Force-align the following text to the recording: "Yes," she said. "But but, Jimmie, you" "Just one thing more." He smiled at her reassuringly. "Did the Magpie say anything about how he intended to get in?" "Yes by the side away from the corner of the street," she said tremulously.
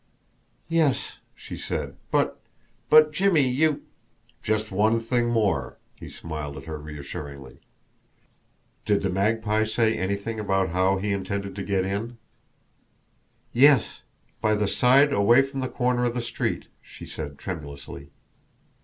"Yes," 0.67 1.19
she 1.35 1.55
said. 1.55 1.95
"But 2.09 2.41
but, 2.89 3.11
Jimmie, 3.13 3.47
you" 3.47 3.83
"Just 4.41 4.71
one 4.71 4.99
thing 4.99 5.29
more." 5.29 5.77
He 5.95 6.09
smiled 6.09 6.57
at 6.57 6.65
her 6.65 6.79
reassuringly. 6.79 7.59
"Did 8.83 9.03
the 9.03 9.11
Magpie 9.11 9.63
say 9.63 9.95
anything 9.95 10.39
about 10.39 10.69
how 10.69 10.97
he 10.97 11.13
intended 11.13 11.53
to 11.53 11.61
get 11.63 11.85
in?" 11.85 12.17
"Yes 13.53 14.01
by 14.41 14.55
the 14.55 14.67
side 14.67 15.13
away 15.13 15.43
from 15.43 15.59
the 15.59 15.69
corner 15.69 16.05
of 16.05 16.15
the 16.15 16.21
street," 16.23 16.65
she 16.81 17.05
said 17.05 17.37
tremulously. 17.37 18.09